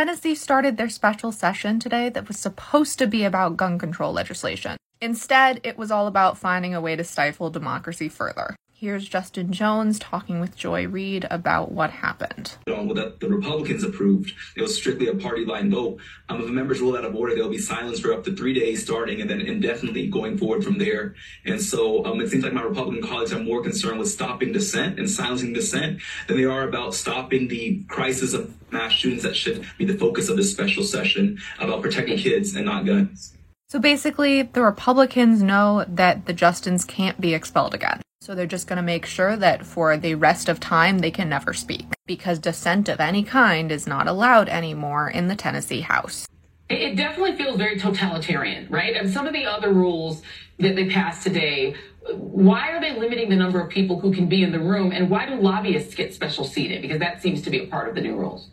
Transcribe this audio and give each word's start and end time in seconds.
Tennessee 0.00 0.34
started 0.34 0.78
their 0.78 0.88
special 0.88 1.30
session 1.30 1.78
today 1.78 2.08
that 2.08 2.26
was 2.26 2.38
supposed 2.38 2.98
to 2.98 3.06
be 3.06 3.22
about 3.22 3.58
gun 3.58 3.78
control 3.78 4.14
legislation. 4.14 4.78
Instead, 5.02 5.60
it 5.62 5.76
was 5.76 5.90
all 5.90 6.06
about 6.06 6.38
finding 6.38 6.74
a 6.74 6.80
way 6.80 6.96
to 6.96 7.04
stifle 7.04 7.50
democracy 7.50 8.08
further. 8.08 8.56
Here's 8.80 9.06
Justin 9.06 9.52
Jones 9.52 9.98
talking 9.98 10.40
with 10.40 10.56
Joy 10.56 10.88
Reid 10.88 11.26
about 11.30 11.70
what 11.70 11.90
happened. 11.90 12.54
that 12.94 13.20
the 13.20 13.28
Republicans 13.28 13.84
approved. 13.84 14.32
It 14.56 14.62
was 14.62 14.74
strictly 14.74 15.08
a 15.08 15.14
party 15.14 15.44
line 15.44 15.70
vote. 15.70 16.00
Um, 16.30 16.40
if 16.40 16.48
a 16.48 16.50
member's 16.50 16.80
ruled 16.80 16.96
out 16.96 17.04
of 17.04 17.14
order, 17.14 17.34
they'll 17.34 17.50
be 17.50 17.58
silenced 17.58 18.00
for 18.00 18.14
up 18.14 18.24
to 18.24 18.34
three 18.34 18.54
days 18.54 18.82
starting 18.82 19.20
and 19.20 19.28
then 19.28 19.42
indefinitely 19.42 20.06
going 20.06 20.38
forward 20.38 20.64
from 20.64 20.78
there. 20.78 21.14
And 21.44 21.60
so 21.60 22.06
um, 22.06 22.22
it 22.22 22.30
seems 22.30 22.42
like 22.42 22.54
my 22.54 22.62
Republican 22.62 23.06
colleagues 23.06 23.34
are 23.34 23.38
more 23.38 23.62
concerned 23.62 23.98
with 23.98 24.08
stopping 24.08 24.52
dissent 24.52 24.98
and 24.98 25.10
silencing 25.10 25.52
dissent 25.52 26.00
than 26.26 26.38
they 26.38 26.46
are 26.46 26.66
about 26.66 26.94
stopping 26.94 27.48
the 27.48 27.84
crisis 27.86 28.32
of 28.32 28.54
mass 28.72 28.92
shootings 28.92 29.24
that 29.24 29.36
should 29.36 29.66
be 29.76 29.84
the 29.84 29.98
focus 29.98 30.30
of 30.30 30.38
this 30.38 30.50
special 30.50 30.84
session 30.84 31.38
about 31.58 31.82
protecting 31.82 32.16
kids 32.16 32.56
and 32.56 32.64
not 32.64 32.86
guns. 32.86 33.36
So 33.68 33.78
basically, 33.78 34.40
the 34.40 34.62
Republicans 34.62 35.42
know 35.42 35.84
that 35.86 36.24
the 36.24 36.32
Justins 36.32 36.88
can't 36.88 37.20
be 37.20 37.34
expelled 37.34 37.74
again. 37.74 38.00
So 38.22 38.34
they're 38.34 38.46
just 38.46 38.66
going 38.66 38.76
to 38.76 38.82
make 38.82 39.06
sure 39.06 39.34
that 39.34 39.64
for 39.64 39.96
the 39.96 40.14
rest 40.14 40.50
of 40.50 40.60
time 40.60 40.98
they 40.98 41.10
can 41.10 41.30
never 41.30 41.54
speak 41.54 41.86
because 42.04 42.38
dissent 42.38 42.90
of 42.90 43.00
any 43.00 43.22
kind 43.22 43.72
is 43.72 43.86
not 43.86 44.06
allowed 44.06 44.50
anymore 44.50 45.08
in 45.08 45.28
the 45.28 45.34
Tennessee 45.34 45.80
House. 45.80 46.28
It 46.68 46.96
definitely 46.96 47.36
feels 47.36 47.56
very 47.56 47.78
totalitarian, 47.80 48.68
right? 48.68 48.94
And 48.94 49.10
some 49.10 49.26
of 49.26 49.32
the 49.32 49.46
other 49.46 49.72
rules 49.72 50.20
that 50.58 50.76
they 50.76 50.90
passed 50.90 51.22
today, 51.22 51.74
why 52.12 52.68
are 52.72 52.80
they 52.80 52.92
limiting 52.94 53.30
the 53.30 53.36
number 53.36 53.58
of 53.58 53.70
people 53.70 53.98
who 53.98 54.12
can 54.12 54.28
be 54.28 54.42
in 54.42 54.52
the 54.52 54.60
room 54.60 54.92
and 54.92 55.08
why 55.08 55.24
do 55.24 55.36
lobbyists 55.36 55.94
get 55.94 56.12
special 56.12 56.44
seating? 56.44 56.82
Because 56.82 56.98
that 56.98 57.22
seems 57.22 57.40
to 57.40 57.50
be 57.50 57.60
a 57.60 57.66
part 57.68 57.88
of 57.88 57.94
the 57.94 58.02
new 58.02 58.16
rules. 58.16 58.50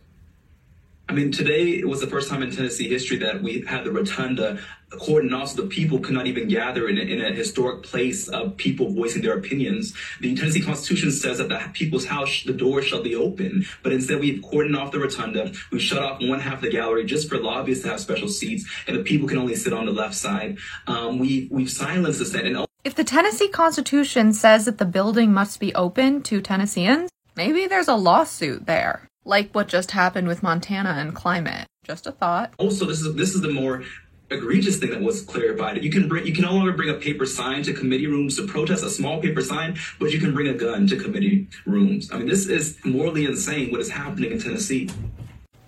I 1.09 1.13
mean, 1.13 1.31
today 1.31 1.69
it 1.69 1.87
was 1.87 2.01
the 2.01 2.07
first 2.07 2.29
time 2.29 2.43
in 2.43 2.51
Tennessee 2.51 2.89
history 2.89 3.17
that 3.19 3.41
we 3.41 3.61
had 3.61 3.85
the 3.85 3.91
rotunda 3.91 4.59
cordoned 4.91 5.33
off 5.33 5.49
so 5.49 5.61
the 5.61 5.67
people 5.67 5.99
could 5.99 6.13
not 6.13 6.27
even 6.27 6.49
gather 6.49 6.87
in 6.87 6.97
a, 6.97 7.01
in 7.01 7.21
a 7.21 7.31
historic 7.31 7.83
place 7.83 8.27
of 8.27 8.57
people 8.57 8.89
voicing 8.89 9.21
their 9.21 9.37
opinions. 9.37 9.93
The 10.19 10.35
Tennessee 10.35 10.61
Constitution 10.61 11.11
says 11.11 11.37
that 11.37 11.47
the 11.47 11.61
people's 11.73 12.05
house, 12.05 12.43
the 12.43 12.53
door 12.53 12.81
shall 12.81 13.01
be 13.01 13.15
open, 13.15 13.65
but 13.83 13.93
instead 13.93 14.19
we've 14.19 14.41
cordoned 14.41 14.77
off 14.77 14.91
the 14.91 14.99
rotunda. 14.99 15.53
We've 15.71 15.81
shut 15.81 16.03
off 16.03 16.21
one 16.21 16.39
half 16.39 16.55
of 16.55 16.61
the 16.61 16.71
gallery 16.71 17.05
just 17.05 17.29
for 17.29 17.37
lobbyists 17.37 17.83
to 17.83 17.91
have 17.91 17.99
special 18.01 18.27
seats, 18.27 18.65
and 18.85 18.97
the 18.97 19.03
people 19.03 19.29
can 19.29 19.37
only 19.37 19.55
sit 19.55 19.71
on 19.71 19.85
the 19.85 19.93
left 19.93 20.15
side. 20.15 20.57
Um, 20.87 21.19
we, 21.19 21.47
we've 21.51 21.71
silenced 21.71 22.19
the 22.19 22.25
Senate. 22.25 22.65
If 22.83 22.95
the 22.95 23.03
Tennessee 23.03 23.49
Constitution 23.49 24.33
says 24.33 24.65
that 24.65 24.77
the 24.77 24.85
building 24.85 25.33
must 25.33 25.59
be 25.59 25.73
open 25.75 26.21
to 26.23 26.41
Tennesseans, 26.41 27.09
maybe 27.35 27.67
there's 27.67 27.87
a 27.87 27.95
lawsuit 27.95 28.65
there 28.65 29.06
like 29.27 29.51
what 29.51 29.67
just 29.67 29.91
happened 29.91 30.27
with 30.27 30.41
Montana 30.41 30.95
and 30.97 31.13
climate. 31.13 31.67
Just 31.83 32.07
a 32.07 32.11
thought. 32.11 32.53
Also, 32.57 32.85
this 32.85 33.01
is 33.01 33.15
this 33.15 33.35
is 33.35 33.41
the 33.41 33.51
more 33.51 33.83
egregious 34.29 34.77
thing 34.77 34.89
that 34.91 35.01
was 35.01 35.21
clarified. 35.21 35.83
You 35.83 35.91
can 35.91 36.07
bring 36.07 36.25
you 36.25 36.33
can 36.33 36.43
no 36.43 36.53
longer 36.53 36.71
bring 36.73 36.89
a 36.89 36.95
paper 36.95 37.25
sign 37.25 37.63
to 37.63 37.73
committee 37.73 38.07
rooms 38.07 38.35
to 38.37 38.47
protest 38.47 38.83
a 38.83 38.89
small 38.89 39.21
paper 39.21 39.41
sign, 39.41 39.77
but 39.99 40.11
you 40.11 40.19
can 40.19 40.33
bring 40.33 40.47
a 40.47 40.53
gun 40.53 40.87
to 40.87 40.97
committee 40.97 41.47
rooms. 41.65 42.11
I 42.11 42.17
mean, 42.17 42.27
this 42.27 42.47
is 42.47 42.77
morally 42.83 43.25
insane 43.25 43.71
what 43.71 43.81
is 43.81 43.89
happening 43.89 44.31
in 44.31 44.39
Tennessee. 44.39 44.89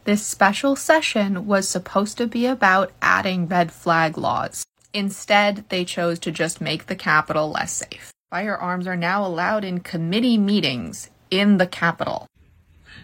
This 0.05 0.25
special 0.25 0.75
session 0.75 1.45
was 1.45 1.67
supposed 1.67 2.17
to 2.17 2.27
be 2.27 2.45
about 2.45 2.91
adding 3.01 3.47
red 3.47 3.71
flag 3.71 4.17
laws. 4.17 4.65
Instead, 4.93 5.65
they 5.69 5.85
chose 5.85 6.17
to 6.19 6.31
just 6.31 6.59
make 6.59 6.87
the 6.87 6.95
Capitol 6.95 7.51
less 7.51 7.71
safe. 7.71 8.11
Firearms 8.31 8.87
are 8.87 8.95
now 8.95 9.25
allowed 9.25 9.63
in 9.63 9.81
committee 9.81 10.37
meetings 10.37 11.09
in 11.29 11.57
the 11.57 11.67
Capitol. 11.67 12.25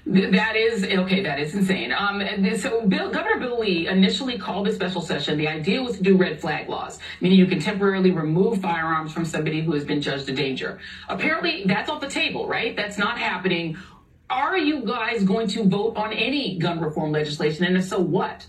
That 0.07 0.55
is 0.55 0.83
okay. 0.83 1.23
That 1.23 1.39
is 1.39 1.55
insane. 1.55 1.91
Um, 1.91 2.21
so 2.57 2.85
Bill, 2.85 3.09
Governor 3.09 3.39
Bill 3.39 3.59
Lee 3.59 3.87
initially 3.87 4.37
called 4.37 4.67
a 4.67 4.73
special 4.73 5.01
session. 5.01 5.35
The 5.37 5.47
idea 5.47 5.81
was 5.81 5.97
to 5.97 6.03
do 6.03 6.15
red 6.15 6.39
flag 6.39 6.69
laws, 6.69 6.99
meaning 7.21 7.39
you 7.39 7.47
can 7.47 7.59
temporarily 7.59 8.11
remove 8.11 8.61
firearms 8.61 9.11
from 9.11 9.25
somebody 9.25 9.61
who 9.61 9.73
has 9.73 9.83
been 9.83 10.01
judged 10.01 10.29
a 10.29 10.33
danger. 10.33 10.79
Apparently, 11.09 11.63
that's 11.65 11.89
off 11.89 12.01
the 12.01 12.07
table, 12.07 12.47
right? 12.47 12.75
That's 12.75 12.99
not 12.99 13.17
happening. 13.17 13.77
Are 14.29 14.57
you 14.57 14.85
guys 14.85 15.23
going 15.23 15.47
to 15.49 15.63
vote 15.63 15.97
on 15.97 16.13
any 16.13 16.59
gun 16.59 16.79
reform 16.79 17.11
legislation? 17.11 17.65
And 17.65 17.75
if 17.75 17.85
so, 17.85 17.99
what? 17.99 18.45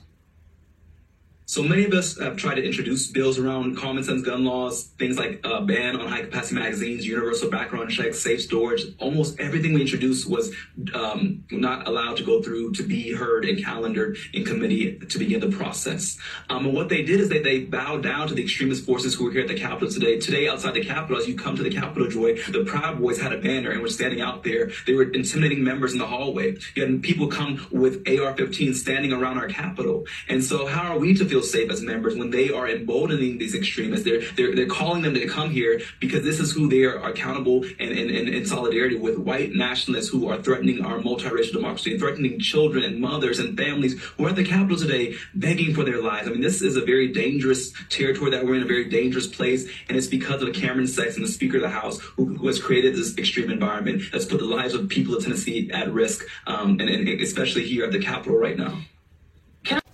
So 1.49 1.62
many 1.62 1.84
of 1.84 1.93
us 1.93 2.19
have 2.19 2.37
tried 2.37 2.57
to 2.57 2.65
introduce 2.65 3.07
bills 3.07 3.39
around 3.39 3.77
common 3.77 4.03
sense 4.03 4.21
gun 4.23 4.45
laws, 4.45 4.87
things 4.99 5.17
like 5.17 5.41
a 5.45 5.62
ban 5.62 5.95
on 5.95 6.09
high 6.09 6.23
capacity 6.23 6.57
magazines, 6.57 7.07
universal 7.07 7.49
background 7.49 7.89
checks, 7.89 8.19
safe 8.19 8.43
storage. 8.43 8.83
Almost 8.99 9.39
everything 9.39 9.73
we 9.73 9.81
introduced 9.81 10.29
was 10.29 10.53
um, 10.93 11.45
not 11.53 11.87
allowed 11.87 12.17
to 12.17 12.25
go 12.25 12.43
through 12.43 12.73
to 12.73 12.83
be 12.83 13.15
heard 13.15 13.45
and 13.45 13.65
calendared 13.65 14.19
in 14.34 14.45
committee 14.45 14.99
to 14.99 15.19
begin 15.21 15.39
the 15.39 15.57
process. 15.57 16.19
Um, 16.51 16.67
and 16.67 16.75
what 16.75 16.89
they 16.89 17.03
did 17.03 17.21
is 17.21 17.29
that 17.29 17.45
they 17.45 17.61
bowed 17.61 18.03
down 18.03 18.27
to 18.27 18.34
the 18.34 18.43
extremist 18.43 18.84
forces 18.84 19.15
who 19.15 19.27
were 19.27 19.31
here 19.31 19.43
at 19.43 19.49
the 19.49 19.55
Capitol 19.55 19.89
today. 19.89 20.19
Today, 20.19 20.49
outside 20.49 20.75
the 20.75 20.84
Capitol, 20.84 21.17
as 21.17 21.28
you 21.28 21.37
come 21.37 21.55
to 21.55 21.63
the 21.63 21.71
Capitol, 21.71 22.09
Joy, 22.09 22.34
the 22.51 22.65
Proud 22.65 23.01
Boys 23.01 23.21
had 23.21 23.33
a 23.33 23.39
banner 23.39 23.71
and 23.71 23.83
were 23.83 23.89
standing 23.89 24.21
out 24.21 24.43
there. 24.43 24.73
They 24.84 24.95
were 24.95 25.13
intimidating 25.13 25.63
members 25.63 25.93
in 25.93 26.01
the 26.01 26.09
hallway. 26.09 26.57
You 26.75 26.84
had 26.84 27.03
people 27.05 27.28
come 27.28 27.65
with 27.71 27.99
AR-15 28.09 28.75
standing 28.75 29.13
around 29.13 29.39
our 29.39 29.47
Capitol. 29.47 30.07
And 30.28 30.43
so, 30.43 30.67
how 30.67 30.93
are 30.93 30.99
we 30.99 31.15
to 31.15 31.25
feel? 31.25 31.35
Feel 31.36 31.44
safe 31.47 31.70
as 31.70 31.82
members 31.82 32.16
when 32.16 32.30
they 32.30 32.50
are 32.50 32.69
emboldening 32.69 33.36
these 33.38 33.54
extremists. 33.54 34.04
They're 34.04 34.22
they're 34.36 34.54
they're 34.54 34.66
calling 34.66 35.02
them 35.02 35.14
to 35.14 35.26
come 35.26 35.50
here 35.50 35.80
because 36.00 36.24
this 36.24 36.41
is 36.41 36.52
who 36.52 36.69
they 36.69 36.84
are 36.84 36.97
accountable 37.02 37.64
and 37.78 37.91
in, 37.92 38.47
solidarity 38.47 38.97
with 38.97 39.19
white 39.19 39.52
nationalists 39.52 40.08
who 40.08 40.28
are 40.28 40.41
threatening 40.41 40.84
our 40.84 40.98
multiracial 40.98 41.52
democracy 41.52 41.91
and 41.91 42.00
threatening 42.00 42.38
children 42.38 42.84
and 42.84 43.00
mothers 43.00 43.38
and 43.41 43.58
families 43.58 44.00
who 44.00 44.24
are 44.24 44.30
at 44.30 44.36
the 44.36 44.44
Capitol 44.44 44.76
today 44.76 45.14
begging 45.34 45.74
for 45.74 45.84
their 45.84 46.00
lives. 46.00 46.28
I 46.28 46.30
mean, 46.30 46.41
this 46.41 46.62
is 46.62 46.76
a 46.76 46.84
very 46.84 47.08
dangerous 47.08 47.72
territory 47.88 48.30
that 48.30 48.44
we're 48.44 48.54
in, 48.54 48.62
a 48.62 48.66
very 48.66 48.88
dangerous 48.88 49.26
place, 49.26 49.68
and 49.88 49.97
it's 49.97 50.06
because 50.06 50.42
of 50.42 50.54
Cameron 50.54 50.86
Sexton, 50.86 51.22
the 51.22 51.28
Speaker 51.28 51.56
of 51.56 51.62
the 51.62 51.68
House, 51.68 51.98
who, 51.98 52.36
who 52.36 52.47
has 52.47 52.62
created 52.62 52.94
this 52.94 53.18
extreme 53.18 53.50
environment 53.50 54.03
that's 54.12 54.24
put 54.24 54.38
the 54.38 54.47
lives 54.47 54.74
of 54.74 54.88
people 54.88 55.16
of 55.16 55.24
Tennessee 55.24 55.70
at 55.72 55.92
risk, 55.92 56.24
um, 56.47 56.78
and, 56.80 56.88
and 56.88 57.08
especially 57.20 57.64
here 57.66 57.84
at 57.84 57.92
the 57.92 58.00
Capitol 58.00 58.38
right 58.38 58.56
now. 58.56 58.78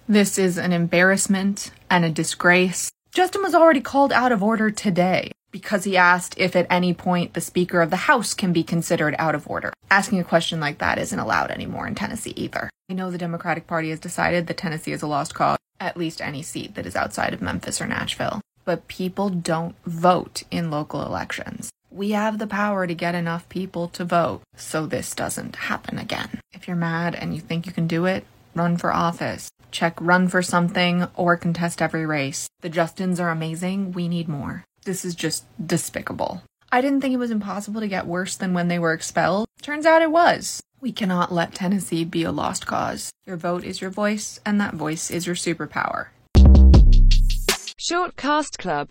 This 0.08 0.36
is 0.36 0.58
an 0.58 0.72
embarrassment 0.72 1.70
and 1.88 2.04
a 2.04 2.10
disgrace. 2.10 2.90
Justin 3.12 3.40
was 3.42 3.54
already 3.54 3.80
called 3.80 4.12
out 4.12 4.32
of 4.32 4.42
order 4.42 4.68
today 4.68 5.30
because 5.52 5.84
he 5.84 5.96
asked 5.96 6.34
if 6.38 6.56
at 6.56 6.66
any 6.68 6.92
point 6.92 7.34
the 7.34 7.40
Speaker 7.40 7.80
of 7.80 7.90
the 7.90 7.96
House 7.96 8.34
can 8.34 8.52
be 8.52 8.64
considered 8.64 9.14
out 9.18 9.36
of 9.36 9.48
order. 9.48 9.72
Asking 9.92 10.18
a 10.18 10.24
question 10.24 10.58
like 10.58 10.78
that 10.78 10.98
isn't 10.98 11.18
allowed 11.18 11.52
anymore 11.52 11.86
in 11.86 11.94
Tennessee 11.94 12.32
either. 12.34 12.68
I 12.90 12.94
know 12.94 13.12
the 13.12 13.18
Democratic 13.18 13.68
Party 13.68 13.90
has 13.90 14.00
decided 14.00 14.48
that 14.48 14.56
Tennessee 14.56 14.92
is 14.92 15.02
a 15.02 15.06
lost 15.06 15.34
cause, 15.34 15.58
at 15.78 15.96
least 15.96 16.20
any 16.20 16.42
seat 16.42 16.74
that 16.74 16.86
is 16.86 16.96
outside 16.96 17.32
of 17.32 17.40
Memphis 17.40 17.80
or 17.80 17.86
Nashville. 17.86 18.40
But 18.64 18.88
people 18.88 19.28
don't 19.30 19.76
vote 19.84 20.42
in 20.50 20.70
local 20.70 21.06
elections. 21.06 21.70
We 21.92 22.10
have 22.10 22.38
the 22.38 22.46
power 22.48 22.88
to 22.88 22.94
get 22.94 23.14
enough 23.14 23.48
people 23.48 23.86
to 23.88 24.04
vote 24.04 24.42
so 24.56 24.84
this 24.84 25.14
doesn't 25.14 25.56
happen 25.56 25.98
again. 25.98 26.40
If 26.52 26.66
you're 26.66 26.76
mad 26.76 27.14
and 27.14 27.34
you 27.34 27.40
think 27.40 27.66
you 27.66 27.72
can 27.72 27.86
do 27.86 28.06
it, 28.06 28.24
run 28.54 28.76
for 28.76 28.92
office 28.92 29.50
check 29.72 29.98
run 30.00 30.28
for 30.28 30.42
something, 30.42 31.08
or 31.16 31.36
contest 31.36 31.82
every 31.82 32.06
race. 32.06 32.48
The 32.60 32.70
Justins 32.70 33.18
are 33.18 33.30
amazing. 33.30 33.92
We 33.92 34.06
need 34.06 34.28
more. 34.28 34.64
This 34.84 35.04
is 35.04 35.14
just 35.14 35.44
despicable. 35.64 36.42
I 36.70 36.80
didn't 36.80 37.00
think 37.00 37.14
it 37.14 37.18
was 37.18 37.30
impossible 37.30 37.80
to 37.80 37.88
get 37.88 38.06
worse 38.06 38.36
than 38.36 38.54
when 38.54 38.68
they 38.68 38.78
were 38.78 38.92
expelled. 38.92 39.46
Turns 39.60 39.86
out 39.86 40.02
it 40.02 40.12
was. 40.12 40.62
We 40.80 40.92
cannot 40.92 41.32
let 41.32 41.54
Tennessee 41.54 42.04
be 42.04 42.22
a 42.22 42.32
lost 42.32 42.66
cause. 42.66 43.10
Your 43.26 43.36
vote 43.36 43.64
is 43.64 43.80
your 43.80 43.90
voice, 43.90 44.40
and 44.46 44.60
that 44.60 44.74
voice 44.74 45.10
is 45.10 45.26
your 45.26 45.36
superpower. 45.36 46.08
Short 47.76 48.16
Cast 48.16 48.58
Club 48.58 48.88